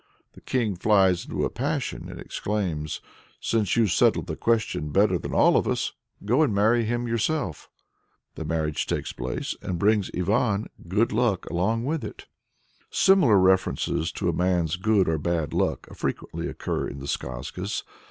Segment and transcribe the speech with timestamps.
[0.33, 3.01] The king flies into a passion and exclaims:
[3.39, 5.91] "Since you've settled the question better than all of us,
[6.25, 7.69] go and marry him yourself!"
[8.33, 12.25] The marriage takes place, and brings Ivan good luck along with it.
[12.89, 17.83] Similar references to a man's good or bad luck frequently occur in the skazkas.